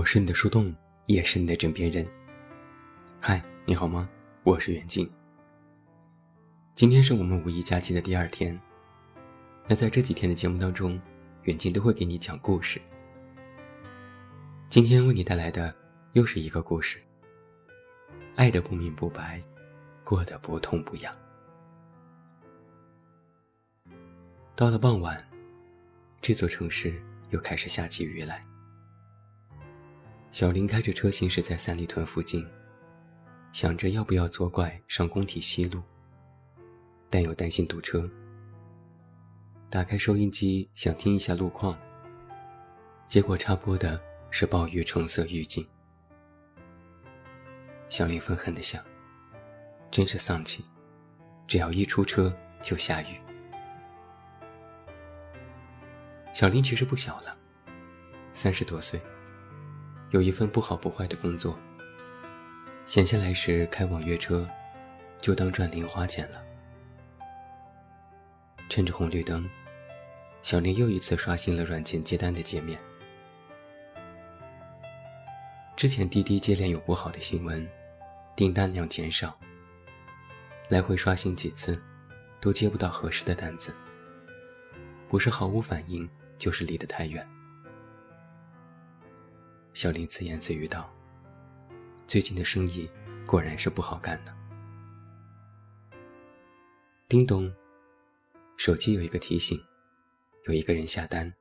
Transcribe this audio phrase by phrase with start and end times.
[0.00, 0.74] 我是你的树洞，
[1.04, 2.08] 也是你的枕边人。
[3.20, 4.08] 嗨，你好吗？
[4.44, 5.06] 我是袁静。
[6.74, 8.58] 今天是我们五一假期的第二天。
[9.68, 10.98] 那在这几天的节目当中，
[11.42, 12.80] 远近都会给你讲故事。
[14.70, 15.70] 今天为你带来的
[16.14, 16.98] 又是一个故事。
[18.36, 19.38] 爱的不明不白，
[20.02, 21.14] 过得不痛不痒。
[24.56, 25.22] 到了傍晚，
[26.22, 28.40] 这座城市又开始下起雨来。
[30.32, 32.46] 小林开着车行驶在三里屯附近，
[33.52, 35.82] 想着要不要左拐上工体西路，
[37.10, 38.08] 但又担心堵车。
[39.68, 41.76] 打开收音机想听一下路况，
[43.08, 43.98] 结果插播的
[44.30, 45.66] 是暴雨橙色预警。
[47.88, 48.80] 小林愤恨地想
[49.90, 50.64] ：“真是丧气，
[51.48, 53.18] 只要一出车就下雨。”
[56.32, 57.36] 小林其实不小了，
[58.32, 59.00] 三十多岁。
[60.10, 61.56] 有一份不好不坏的工作，
[62.84, 64.44] 闲下来时开网约车，
[65.20, 66.44] 就当赚零花钱了。
[68.68, 69.48] 趁着红绿灯，
[70.42, 72.78] 小林又一次刷新了软件接单的界面。
[75.76, 77.66] 之前滴滴接连有不好的新闻，
[78.34, 79.38] 订单量减少，
[80.68, 81.80] 来回刷新几次，
[82.40, 83.72] 都接不到合适的单子。
[85.08, 87.22] 不是毫无反应，就是离得太远。
[89.72, 90.92] 小林自言自语道
[92.06, 92.86] ：“最近的生意
[93.26, 94.36] 果然是不好干呢。”
[97.08, 97.52] 叮咚，
[98.56, 99.60] 手机有一个提醒，
[100.46, 101.32] 有一个人下单，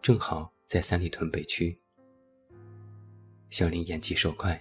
[0.00, 1.76] 正好在三里屯北区。
[3.50, 4.58] 小林眼疾手快，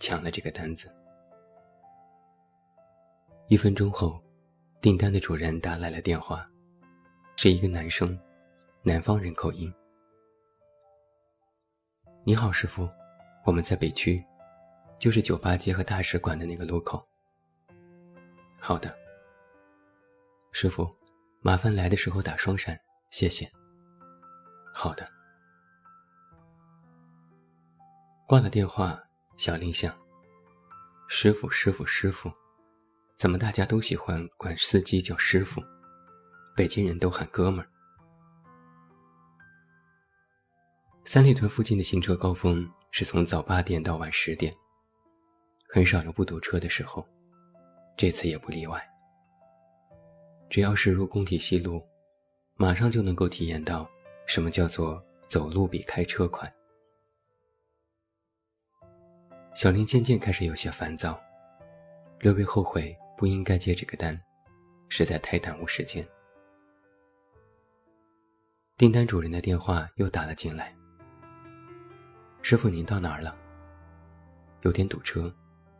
[0.00, 0.88] 抢了这个单子。
[3.48, 4.22] 一分钟后，
[4.80, 6.50] 订单的主人打来了电话，
[7.36, 8.18] 是一个男生，
[8.82, 9.72] 南方人口音。
[12.24, 12.88] 你好，师傅，
[13.44, 14.24] 我们在北区，
[14.96, 17.04] 就是酒吧街和大使馆的那个路口。
[18.60, 18.96] 好的，
[20.52, 20.88] 师傅，
[21.40, 23.44] 麻烦来的时候打双闪，谢谢。
[24.72, 25.04] 好的。
[28.28, 29.02] 挂了电话，
[29.36, 29.92] 小林想：
[31.08, 32.30] 师傅，师傅，师傅，
[33.16, 35.60] 怎么大家都喜欢管司机叫师傅？
[36.54, 37.71] 北京人都喊哥们儿。
[41.04, 44.52] 三里屯附近的行车高峰是从早八点到晚十点，
[45.68, 47.06] 很少有不堵车的时候，
[47.96, 48.80] 这次也不例外。
[50.48, 51.82] 只要驶入工体西路，
[52.54, 53.90] 马上就能够体验到
[54.26, 56.50] 什么叫做走路比开车快。
[59.54, 61.20] 小林渐渐开始有些烦躁，
[62.20, 64.18] 略微后悔不应该接这个单，
[64.88, 66.06] 实在太耽误时间。
[68.76, 70.72] 订单主人的电话又打了进来。
[72.44, 73.32] 师傅，您到哪儿了？
[74.62, 75.32] 有点堵车，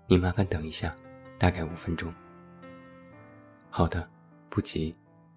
[0.06, 0.94] 您麻烦等一下，
[1.36, 2.10] 大概五分钟。
[3.68, 4.08] 好的，
[4.48, 4.94] 不急，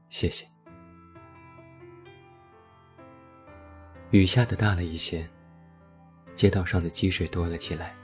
[0.09, 0.46] 谢谢。
[4.12, 5.28] 雨下的大了一些，
[6.35, 7.96] 街道上的积水多了起来。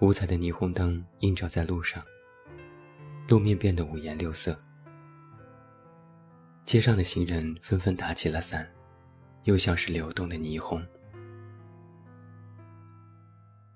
[0.00, 2.00] 五彩的霓虹灯映照在路上，
[3.26, 4.54] 路面变得五颜六色。
[6.66, 8.70] 街上的行人纷纷打起了伞，
[9.44, 10.86] 又像是流动的霓虹。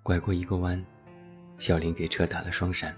[0.05, 0.85] 拐过一个弯，
[1.57, 2.95] 小林给车打了双闪。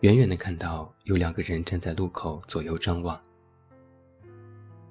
[0.00, 3.20] 远远的看到有两个人站在路口左右张望。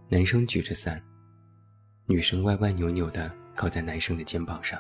[0.08, 1.04] 男生举着伞，
[2.06, 4.80] 女生歪歪扭扭的靠在男生的肩膀上。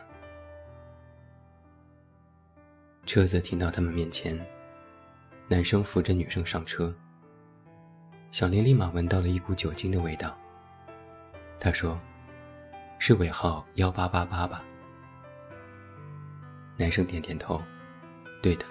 [3.07, 4.39] 车子停到他们面前，
[5.47, 6.93] 男生扶着女生上车。
[8.31, 10.37] 小林立马闻到了一股酒精的味道。
[11.59, 11.97] 他说
[12.99, 14.63] ：“是尾号幺八八八吧？”
[16.79, 17.61] 男生点点头，
[18.41, 18.65] 对的。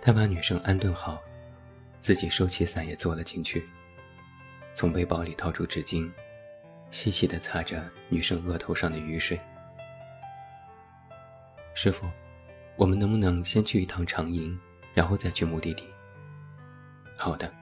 [0.00, 1.22] 他把女生安顿好，
[2.00, 3.62] 自己收起伞也坐了进去，
[4.74, 6.10] 从背包里掏出纸巾，
[6.90, 9.38] 细细的擦着女生额头上的雨水。
[11.74, 12.06] 师傅，
[12.76, 14.58] 我们能不能先去一趟长营，
[14.94, 15.86] 然后再去目的地？
[17.18, 17.52] 好的。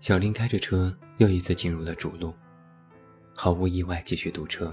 [0.00, 2.32] 小林开着车又一次进入了主路。
[3.34, 4.72] 毫无意外，继续堵车。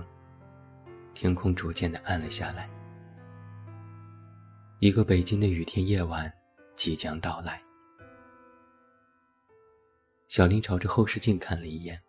[1.13, 2.67] 天空逐渐的暗了下来，
[4.79, 6.31] 一个北京的雨天夜晚
[6.75, 7.61] 即将到来。
[10.27, 12.01] 小林朝着后视镜看了一眼，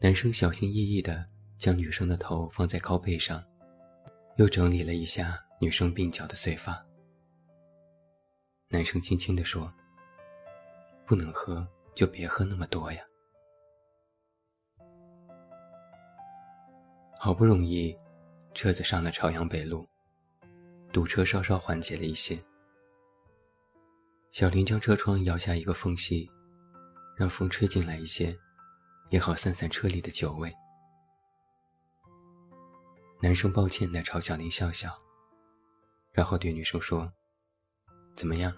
[0.00, 1.24] 男生小心翼翼的
[1.58, 3.44] 将女生的头放在高背上，
[4.36, 6.84] 又整理了一下女生鬓角的碎发。
[8.68, 9.70] 男生轻轻地说
[11.06, 13.00] ：“不能喝，就别喝那么多呀。
[17.20, 17.96] 好不容易，
[18.54, 19.84] 车子上了朝阳北路，
[20.92, 22.40] 堵车稍稍缓解了一些。
[24.30, 26.28] 小林将车窗摇下一个缝隙，
[27.16, 28.32] 让风吹进来一些，
[29.10, 30.48] 也好散散车里的酒味。
[33.20, 34.96] 男生抱歉地朝小林笑笑，
[36.12, 37.12] 然后对女生说
[38.14, 38.54] ：“怎么样，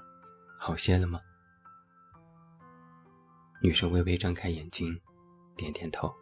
[0.59, 1.19] 好些了吗？”
[3.63, 5.01] 女生微微张开眼睛，
[5.57, 6.15] 点点头：“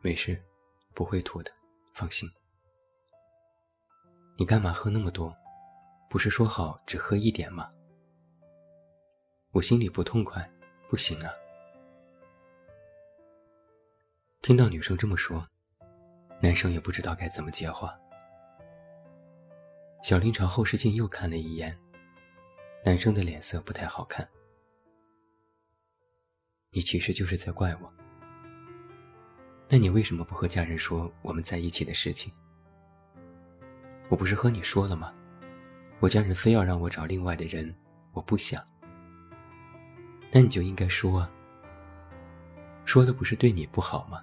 [0.00, 0.40] 没事，
[0.94, 1.50] 不会吐的，
[1.94, 2.28] 放心。”
[4.38, 5.32] 你干嘛喝那么多？
[6.08, 7.70] 不是说好只喝一点吗？
[9.52, 10.42] 我心里不痛快，
[10.88, 11.30] 不行啊！
[14.40, 15.42] 听到女生这么说。
[16.42, 17.96] 男生也不知道该怎么接话。
[20.02, 21.78] 小林朝后视镜又看了一眼，
[22.84, 24.28] 男生的脸色不太好看。
[26.70, 27.92] 你其实就是在怪我。
[29.72, 32.30] 那你为什么不和家人说我们在一起的事情？
[34.10, 35.14] 我不是和你说了吗？
[35.98, 37.74] 我家人非要让我找另外的人，
[38.12, 38.62] 我不想。
[40.30, 41.30] 那你就应该说啊。
[42.84, 44.20] 说了不是对你不好吗？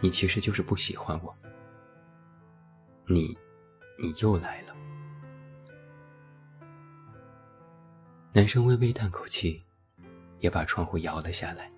[0.00, 1.32] 你其实就是不喜欢我。
[3.06, 3.38] 你，
[4.00, 4.74] 你又来了。
[8.32, 9.62] 男生微微叹口气，
[10.40, 11.68] 也把窗户摇了下来。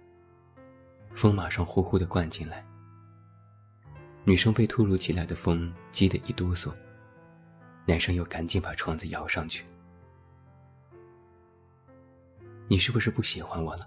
[1.18, 2.62] 风马上呼呼的灌进来。
[4.22, 6.72] 女生被突如其来的风激得一哆嗦，
[7.84, 9.64] 男生又赶紧把窗子摇上去。
[12.68, 13.86] 你是不是不喜欢我了？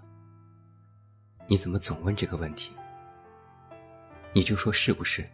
[1.47, 2.73] 你怎么总问这个问题？
[4.33, 5.25] 你就说是不是？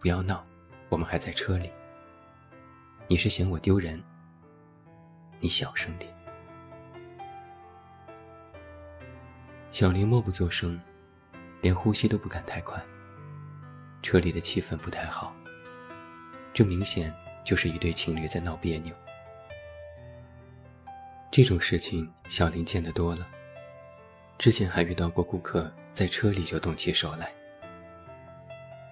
[0.00, 0.44] 不要闹，
[0.88, 1.70] 我们还在车里。
[3.06, 4.02] 你是嫌我丢人？
[5.38, 6.12] 你小声点。
[9.72, 10.80] 小林默不作声，
[11.62, 12.82] 连呼吸都不敢太快。
[14.02, 15.32] 车里的气氛不太好，
[16.52, 17.14] 这明显
[17.44, 18.92] 就是一对情侣在闹别扭。
[21.30, 23.24] 这种事情小林见得多了，
[24.38, 27.32] 之前还遇到过顾客在车里就动起手来。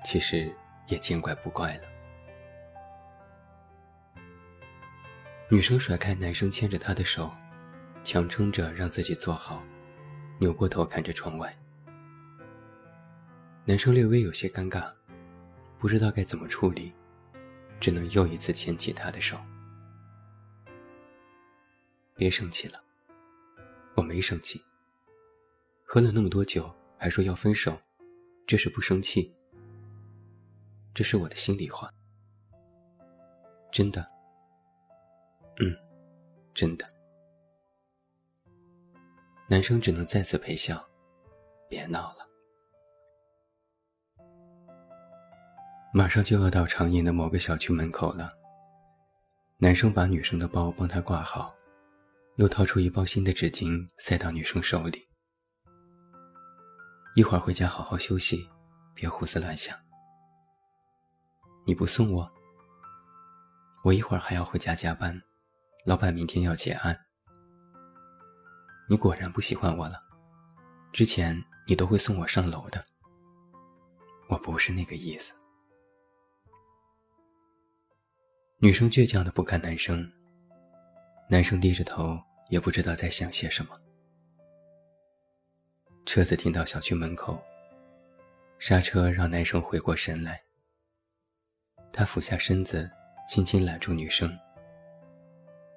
[0.05, 0.55] 其实
[0.87, 1.83] 也见怪不怪了。
[5.51, 7.33] 女生甩开男生牵着她的手，
[8.05, 9.61] 强撑着让自己坐好，
[10.39, 11.53] 扭过头看着窗外。
[13.65, 14.91] 男生略微有些尴尬，
[15.79, 16.93] 不知道该怎么处理，
[17.79, 19.37] 只能又一次牵起她的手。
[22.15, 22.83] 别生气了，
[23.95, 24.63] 我没生气。
[25.85, 27.79] 喝了那么多酒，还说要分手，
[28.47, 29.33] 这是不生气。
[30.95, 31.93] 这是我的心里话，
[33.71, 34.05] 真的，
[35.61, 35.77] 嗯，
[36.55, 36.98] 真的。
[39.51, 40.87] 男生只能再次陪笑，
[41.71, 42.29] 别闹了。
[45.95, 48.29] 马上就要到长影的某个小区门口了。
[49.57, 51.57] 男生把女生的包帮她挂好，
[52.37, 55.09] 又掏出一包新的纸巾塞到女生手里。
[57.17, 58.47] 一会儿回家好好休息，
[58.95, 59.75] 别胡思乱想。
[61.67, 62.27] 你不送我，
[63.83, 65.23] 我一会儿还要回家加班，
[65.87, 67.08] 老板明天要结案。
[68.91, 70.01] 你果然不喜欢我了，
[70.93, 72.83] 之前你都会送我上楼的。
[74.29, 75.35] 我不是那个意思。
[78.61, 80.11] 女生倔强的不看男生，
[81.29, 82.19] 男生低着头，
[82.49, 83.77] 也不知道在想些什么。
[86.07, 87.39] 车子停到小区门口，
[88.59, 90.41] 刹车让男生回过神来。
[91.93, 92.91] 他俯下身子，
[93.29, 94.35] 轻轻揽住女生。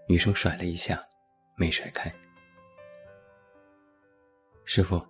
[0.08, 1.02] 女生甩了一下，
[1.58, 2.10] 没甩开。
[4.74, 5.06] 师傅，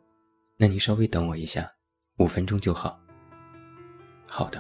[0.58, 1.70] 那你稍微等我一下，
[2.18, 3.00] 五分钟就好。
[4.26, 4.60] 好的。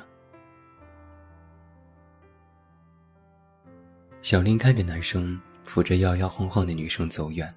[4.22, 7.51] 小林看着男生扶着摇摇晃晃的女生走远，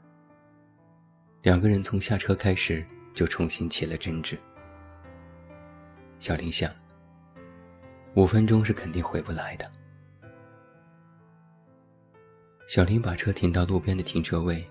[1.42, 2.82] 两个人从下车开始
[3.12, 4.38] 就重新起了争执。
[6.20, 6.74] 小林想。
[8.14, 9.70] 五分钟是肯定回不来的。
[12.68, 14.64] 小林把车停到路边的停车位，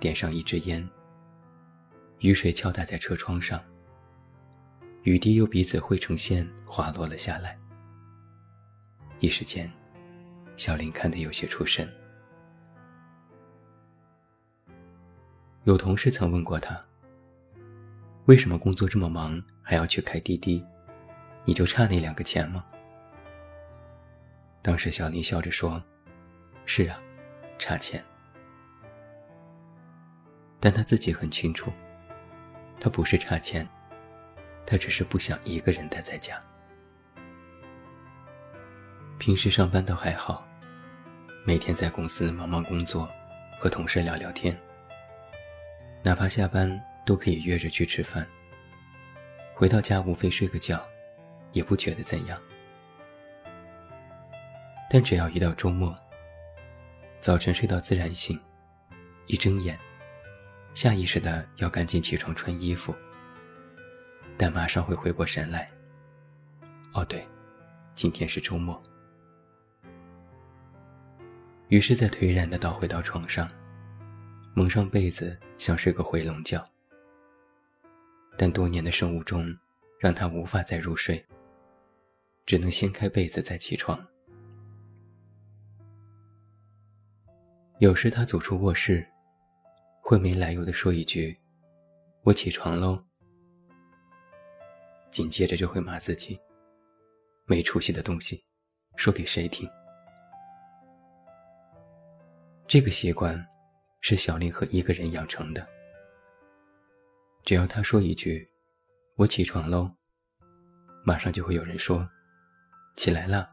[0.00, 0.84] 点上一支烟。
[2.22, 3.60] 雨水敲打在车窗上，
[5.02, 7.58] 雨滴又彼此汇成线滑落了下来。
[9.18, 9.68] 一时间，
[10.56, 11.92] 小林看得有些出神。
[15.64, 16.80] 有同事曾问过他
[18.26, 20.60] ：“为什么工作这么忙还要去开滴滴？”
[21.44, 22.64] 你就差那两个钱吗？
[24.62, 25.82] 当时小林笑着说
[26.66, 26.96] ：“是啊，
[27.58, 28.00] 差钱。”
[30.60, 31.72] 但他自己很清楚，
[32.82, 33.64] 他不是差钱，
[34.66, 36.36] 他只是不想一个人待在家。
[39.20, 40.42] 平时上班倒还好，
[41.46, 43.08] 每天在公司忙忙工作，
[43.60, 44.60] 和同事聊聊天，
[46.02, 46.68] 哪怕下班
[47.06, 48.26] 都可以约着去吃饭。
[49.54, 50.84] 回到家无非睡个觉，
[51.52, 52.36] 也不觉得怎样。
[54.90, 55.94] 但只要一到周末，
[57.20, 58.36] 早晨睡到自然醒，
[59.28, 59.78] 一睁眼，
[60.74, 62.94] 下意识的要赶紧起床穿衣服，
[64.38, 65.68] 但马上会回过神来。
[66.94, 67.24] 哦对，
[67.94, 68.80] 今天是周末。
[71.68, 73.48] 于是再颓然的倒回到床上，
[74.54, 76.64] 蒙上被子想睡个回笼觉。
[78.36, 79.54] 但多年的生物钟
[79.98, 81.22] 让他无法再入睡，
[82.46, 84.02] 只能掀开被子再起床。
[87.78, 89.06] 有时他走出卧室，
[90.04, 91.34] 会没来由的说一句
[92.24, 93.02] ：“我起床喽。”
[95.12, 96.38] 紧接着就会骂自己
[97.46, 98.44] ：“没出息的东西，
[98.96, 99.68] 说给谁听？”
[102.66, 103.46] 这个习惯
[104.00, 105.64] 是小林和一个人养成的。
[107.44, 108.46] 只要他说一句
[109.16, 109.88] ：“我起床喽”，
[111.06, 112.06] 马上就会有人说
[112.96, 113.46] ：“起来了，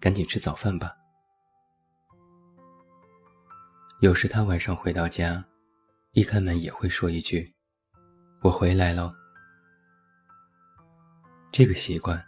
[0.00, 0.92] 赶紧吃早饭吧。”
[4.00, 5.44] 有时他晚上回到家，
[6.14, 7.44] 一开门也会说一句
[8.40, 9.10] ：“我回来了。”
[11.50, 12.24] 这个习惯，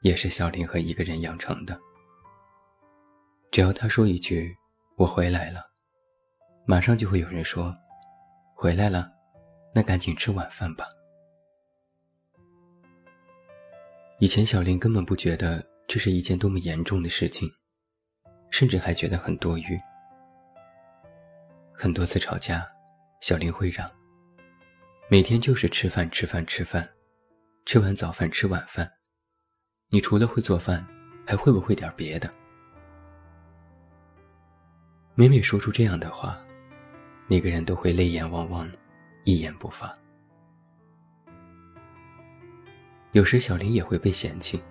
[0.00, 1.78] 也是小林和一个人养成的。
[3.50, 4.56] 只要他说一句
[4.96, 5.60] “我回来了”，
[6.66, 7.70] 马上就会有人说
[8.56, 9.12] ：“回来了，
[9.74, 10.86] 那赶紧吃晚饭吧。”
[14.18, 17.52] 以前小林根本不觉得这是一件多么严重的事情，
[18.50, 19.76] 甚至还觉得很多余。
[21.74, 22.66] 很多次吵架，
[23.20, 23.88] 小林会让。
[25.08, 26.88] 每天就是吃饭吃饭吃饭，
[27.66, 28.90] 吃完早饭吃晚饭。
[29.90, 30.86] 你除了会做饭，
[31.26, 32.30] 还会不会点别的？
[35.14, 36.40] 每每说出这样的话，
[37.28, 38.70] 那个人都会泪眼汪汪，
[39.24, 39.92] 一言不发。
[43.12, 44.62] 有时小林也会被嫌弃。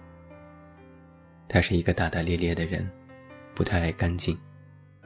[1.48, 2.90] 他是一个大大咧咧的人，
[3.54, 4.40] 不太爱干净，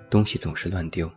[0.09, 1.11] 东西总是乱丢。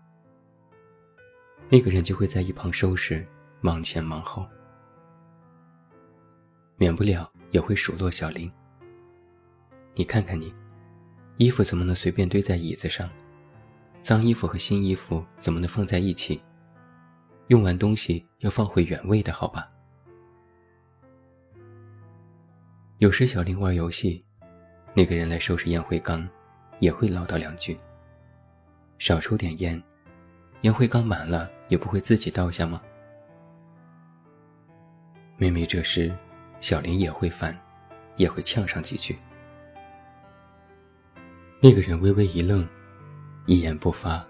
[1.69, 3.27] 那个人就会在一旁收拾，
[3.61, 4.47] 忙前忙后，
[6.77, 8.51] 免不了也会数落小林。
[9.95, 10.53] 你看看你，
[11.39, 13.11] 衣服怎么能随便堆在椅子上？
[14.01, 16.41] 脏衣服和新衣服怎么能放在一起？
[17.49, 19.67] 用完东西要放回原位的好吧？
[22.99, 24.23] 有时小林玩游戏，
[24.95, 26.29] 那个人来收拾烟灰缸，
[26.79, 27.77] 也会唠叨两句。
[28.99, 29.83] 少抽点烟。
[30.67, 32.83] 烟灰缸满了也不会自己倒下吗？
[35.37, 36.13] 每每这时，
[36.59, 37.57] 小林也会烦，
[38.17, 39.17] 也会呛上几句。
[41.63, 42.69] 那个人微微一愣，
[43.47, 44.27] 一言不发，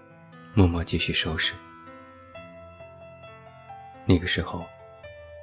[0.53, 1.55] 默默继续收拾。
[4.05, 4.63] 那个时候，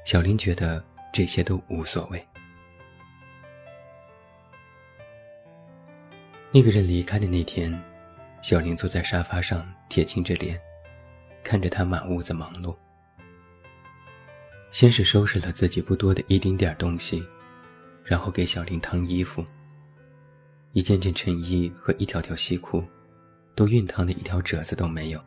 [0.05, 0.83] 小林觉得
[1.13, 2.25] 这些都无所谓。
[6.53, 7.77] 那个人离开的那天，
[8.43, 10.57] 小林坐在沙发上，铁青着脸。
[11.45, 12.75] 看着他满屋子忙碌，
[14.73, 17.25] 先是收拾了自己不多的一丁点东西，
[18.03, 19.45] 然后给小林烫衣服。
[20.73, 22.83] 一件件衬衣和一条条西裤，
[23.55, 25.23] 都熨烫的一条褶子都没有。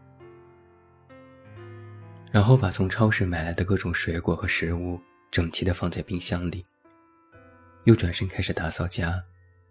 [2.30, 5.00] 然后把从超市买来的各种水果和食物
[5.32, 6.62] 整齐的放在冰箱里，
[7.86, 9.18] 又转身开始打扫家，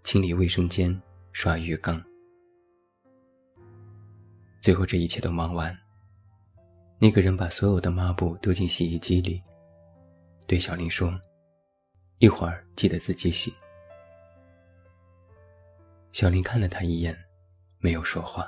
[0.03, 0.99] 清理卫生间，
[1.33, 2.03] 刷浴缸。
[4.62, 5.86] 最后这一切都忙完。
[6.99, 9.43] 那个人把所有的抹布丢进洗衣机里，
[10.47, 11.12] 对小林说
[12.19, 13.53] ：“一会儿记得自己洗。”
[16.12, 17.15] 小林看了他一眼，
[17.79, 18.47] 没有说话。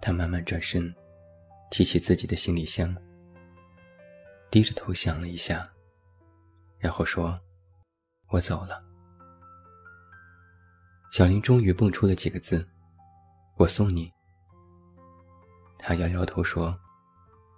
[0.00, 0.94] 他慢慢转身，
[1.68, 2.96] 提起自己的行李箱，
[4.52, 5.68] 低着头想了一下，
[6.78, 7.34] 然后说
[8.30, 8.80] ：“我走了。”
[11.10, 12.64] 小林终于蹦出了几个字
[13.58, 14.08] ：“我送你。”
[15.78, 16.78] 他摇摇头说：“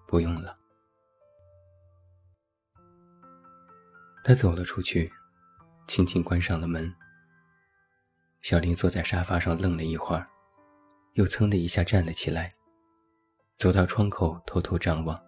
[0.07, 0.55] 不用了。”
[4.23, 5.11] 他走了出去，
[5.89, 6.95] 轻轻关上了门。
[8.43, 10.27] 小林坐在沙发上愣了一会儿，
[11.15, 12.49] 又噌的一下站了起来，
[13.57, 15.19] 走到窗口偷偷张望。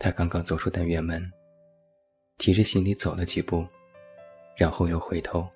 [0.00, 1.30] 他刚刚走出单元门，
[2.38, 3.66] 提着行李走了几步，
[4.56, 5.48] 然后又回头，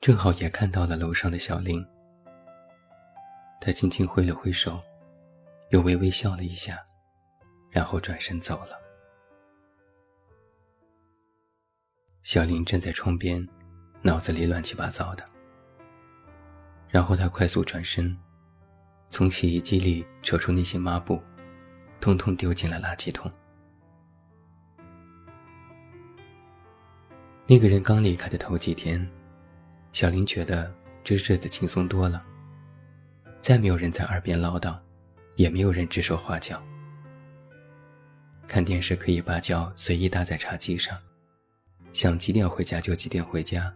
[0.00, 1.84] 正好也看到了楼上的小林。
[3.64, 4.78] 他轻轻挥了挥手，
[5.70, 6.84] 又微微笑了一下，
[7.70, 8.78] 然后转身走了。
[12.22, 13.48] 小林站在窗边，
[14.02, 15.24] 脑子里乱七八糟的。
[16.90, 18.14] 然后他快速转身，
[19.08, 21.18] 从洗衣机里扯出那些抹布，
[22.02, 23.32] 通通丢进了垃圾桶。
[27.46, 29.10] 那个人刚离开的头几天，
[29.90, 30.70] 小林觉得
[31.02, 32.18] 这日子轻松多了。
[33.44, 34.74] 再没有人在耳边唠叨，
[35.36, 36.62] 也没有人指手画脚。
[38.48, 40.98] 看电视可以把脚随意搭在茶几上，
[41.92, 43.70] 想几点回家就几点回家，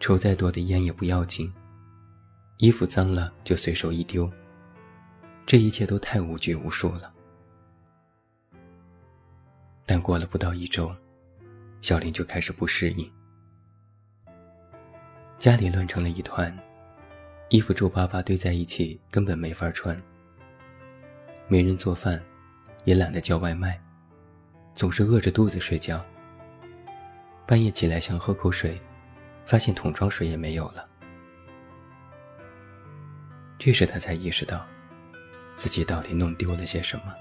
[0.00, 1.50] 抽再多的烟也不要紧。
[2.58, 4.30] 衣服脏了就随手一丢。
[5.46, 7.10] 这一切都太无拘无束了。
[9.86, 10.94] 但过了不到一周，
[11.80, 13.10] 小林就开始不适应，
[15.38, 16.54] 家里乱成了一团。
[17.54, 19.96] 衣服皱巴巴堆在一起，根本没法穿。
[21.46, 22.20] 没人做饭，
[22.82, 23.80] 也懒得叫外卖，
[24.74, 26.02] 总是饿着肚子睡觉。
[27.46, 28.76] 半夜起来想喝口水，
[29.46, 30.82] 发现桶装水也没有了。
[33.56, 34.66] 这时他才意识到，
[35.54, 37.14] 自己到底弄丢了些什么。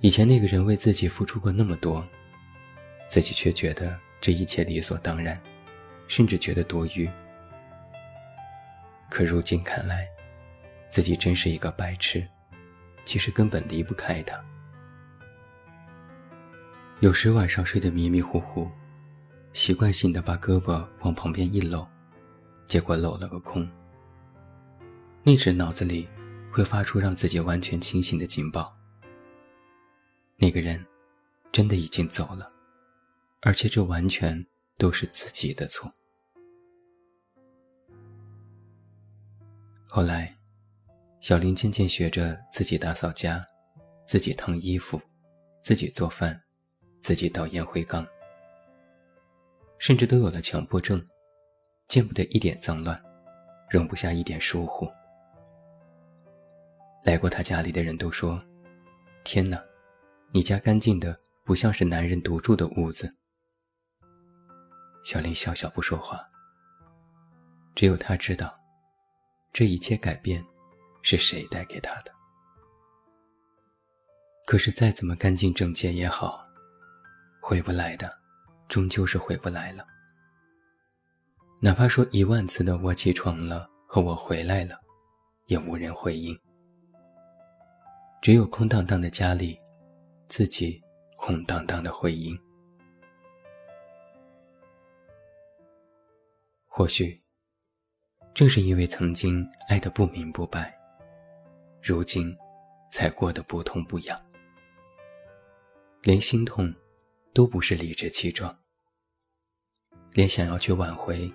[0.00, 2.02] 以前那个人为自己付出过那么多，
[3.06, 5.40] 自己却觉得这一切理所当然。
[6.10, 7.08] 甚至觉得多余，
[9.08, 10.08] 可如今看来，
[10.88, 12.28] 自己真是一个白痴，
[13.04, 14.36] 其实根本离不开他。
[16.98, 18.68] 有时晚上睡得迷迷糊糊，
[19.52, 21.86] 习惯性的把胳膊往旁边一搂，
[22.66, 23.70] 结果搂了个空。
[25.22, 26.08] 那时脑子里
[26.50, 28.72] 会发出让自己完全清醒的警报：
[30.36, 30.84] 那个人
[31.52, 32.44] 真的已经走了，
[33.42, 34.44] 而且这完全
[34.76, 35.88] 都是自己的错。
[39.92, 40.32] 后来，
[41.20, 43.40] 小林渐渐学着自己打扫家，
[44.06, 45.02] 自己烫衣服，
[45.64, 46.40] 自己做饭，
[47.00, 48.06] 自己倒烟灰缸，
[49.78, 51.04] 甚至都有了强迫症，
[51.88, 52.96] 见不得一点脏乱，
[53.68, 54.88] 容不下一点疏忽。
[57.02, 58.40] 来过他家里的人都说
[59.24, 59.60] ：“天哪，
[60.30, 63.10] 你家干净的不像是男人独住的屋子。”
[65.04, 66.24] 小林笑笑不说话，
[67.74, 68.54] 只有他知道。
[69.52, 70.44] 这一切改变，
[71.02, 72.12] 是谁带给他的？
[74.46, 76.42] 可是再怎么干净整洁也好，
[77.40, 78.10] 回不来的，
[78.68, 79.84] 终究是回不来了。
[81.62, 84.80] 哪怕说一万次的“我起床了”和“我回来了”，
[85.46, 86.38] 也无人回应。
[88.22, 89.58] 只有空荡荡的家里，
[90.28, 90.80] 自己
[91.16, 92.38] 空荡荡的回应。
[96.66, 97.18] 或许。
[98.32, 100.74] 正是因为曾经爱得不明不白，
[101.82, 102.34] 如今
[102.90, 104.18] 才过得不痛不痒，
[106.02, 106.72] 连心痛
[107.34, 108.56] 都不是理直气壮，
[110.12, 111.28] 连想要去挽回，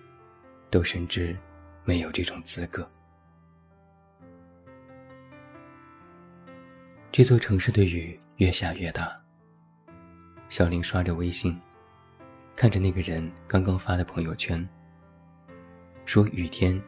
[0.71, 1.38] 都甚至
[1.84, 2.89] 没有这种资格。
[7.12, 9.13] 这座城市的雨越下越大，
[10.49, 11.60] 小林刷着微信，
[12.55, 14.67] 看着那个人刚刚发的朋友圈。
[16.05, 16.79] 说雨天，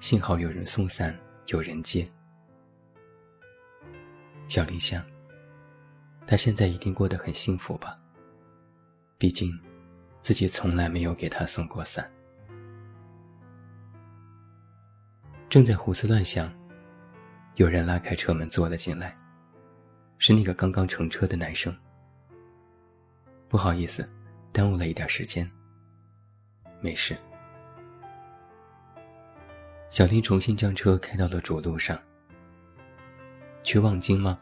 [0.00, 2.04] 幸好有人送伞，有人接。
[4.48, 5.02] 小林想，
[6.26, 7.94] 他现在一定过得很幸福吧？
[9.16, 9.56] 毕竟，
[10.20, 12.04] 自己从来没有给他送过伞。
[15.48, 16.52] 正在胡思乱想，
[17.54, 19.14] 有人拉开车门坐了进来，
[20.18, 21.74] 是那个刚刚乘车的男生。
[23.48, 24.04] 不好意思，
[24.52, 25.48] 耽误了一点时间。
[26.80, 27.16] 没事。
[29.94, 31.96] 小林重新将车开到了主路上。
[33.62, 34.36] 去望京吗？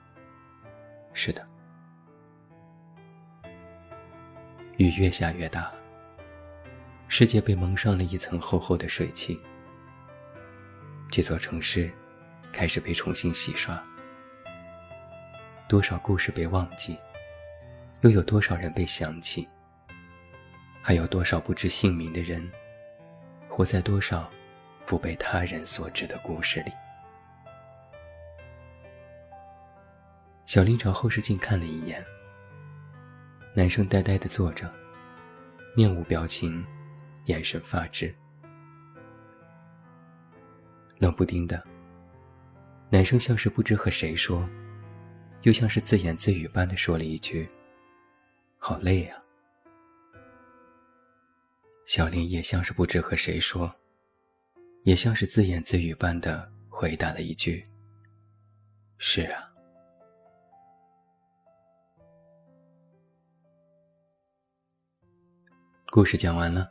[1.13, 1.45] 是的。
[4.79, 5.71] 雨越下越大，
[7.07, 9.37] 世界被蒙上了一层厚厚的水汽。
[11.11, 11.93] 这座城市
[12.51, 13.79] 开始被重新洗刷。
[15.69, 16.97] 多少故事被忘记，
[18.01, 19.47] 又有多少人被想起？
[20.81, 22.51] 还有多少不知姓名的人，
[23.51, 24.31] 活在多少？
[24.87, 26.73] 不被他人所知的故事里，
[30.47, 32.05] 小林朝后视镜看了一眼。
[33.55, 34.69] 男生呆呆地坐着，
[35.77, 36.65] 面无表情，
[37.27, 38.15] 眼神发直。
[40.99, 41.61] 冷不丁的，
[42.91, 44.49] 男生像是不知和谁说，
[45.43, 47.49] 又像是自言自语般的说了一句
[48.59, 49.19] ：“好累啊。”
[51.87, 53.73] 小林也像是不知和谁说。
[54.85, 57.63] 也像是自言自语般的回答了一句
[58.99, 59.49] ：“是啊。”
[65.91, 66.67] 故事讲完了，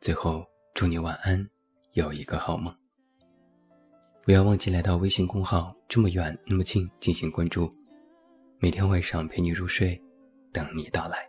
[0.00, 1.46] 最后祝你晚安，
[1.92, 2.74] 有一个好梦。
[4.22, 7.68] 不要忘记来到微信公号“这么远那么近”进行关注，
[8.58, 10.00] 每天晚上陪你入睡，
[10.52, 11.28] 等你到来。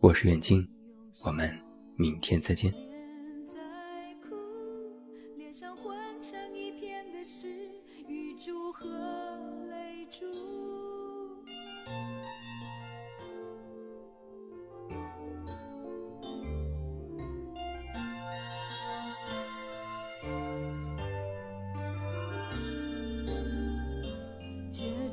[0.00, 0.68] 我是远近，
[1.24, 1.58] 我们
[1.96, 2.91] 明天再见。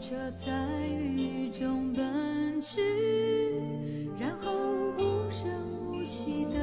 [0.09, 0.51] 车在
[0.87, 2.81] 雨中奔驰，
[4.19, 4.51] 然后
[4.97, 5.47] 无声
[5.87, 6.57] 无息的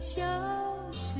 [0.00, 0.20] 消
[0.90, 1.16] 失。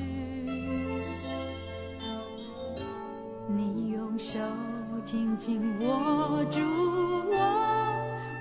[3.46, 4.40] 你用手
[5.04, 6.58] 紧紧握住
[7.30, 7.36] 我，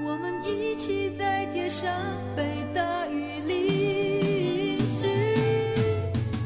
[0.04, 1.94] 我们一起在街上
[2.36, 5.06] 被大雨淋湿。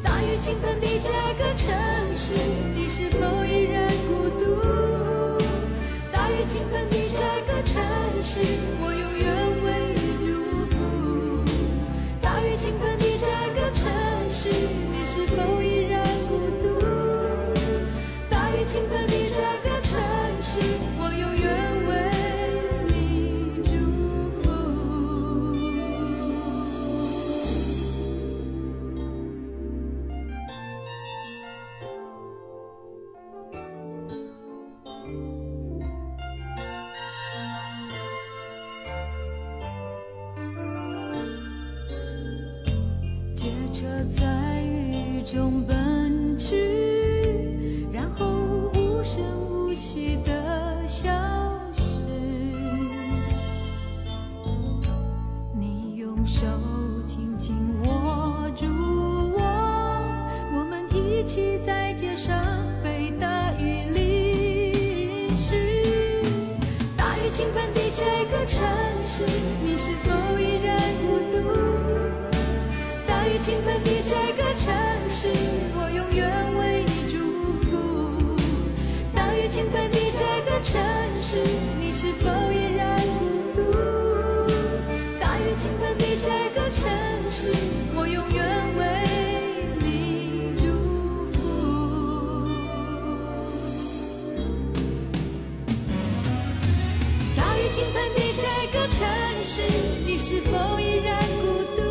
[0.03, 1.73] 大雨倾盆的这个城
[2.13, 2.33] 市，
[2.75, 3.40] 你是否
[8.33, 8.80] 城
[68.51, 68.59] 城
[69.07, 69.23] 市，
[69.63, 71.37] 你是否依然孤独？
[73.07, 74.73] 大雨倾盆的这个城
[75.09, 75.29] 市，
[75.73, 76.27] 我永远
[76.59, 77.15] 为你祝
[77.63, 78.35] 福。
[79.15, 80.81] 大雨倾盆的这个城
[81.21, 81.37] 市，
[81.79, 82.29] 你是否
[100.11, 101.81] 你是否依然孤独？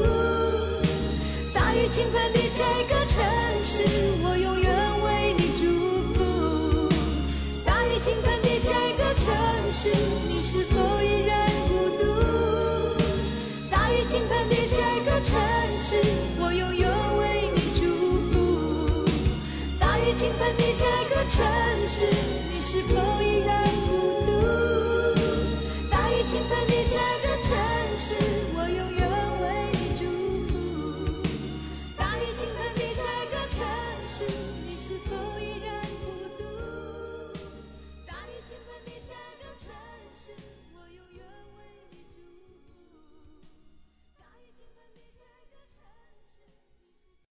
[1.55, 3.25] 大雨倾盆的这个城
[3.63, 3.83] 市，
[4.23, 4.71] 我永远
[5.03, 5.65] 为你祝
[6.13, 6.19] 福。
[7.65, 9.33] 大雨倾盆的这个城
[9.73, 9.89] 市，
[10.29, 12.05] 你是否依然孤独？
[13.71, 15.41] 大雨倾盆的这个城
[15.79, 15.97] 市，
[16.39, 17.81] 我永远为你祝
[18.29, 19.09] 福。
[19.79, 21.43] 大雨倾盆的这个城
[21.87, 22.05] 市。
[22.53, 23.20] 你是否